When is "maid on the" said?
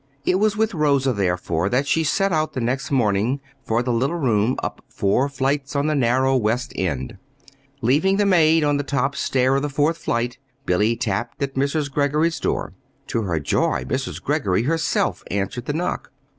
8.25-8.83